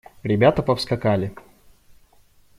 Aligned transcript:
Ребята 0.23 0.63
повскакали. 0.65 1.31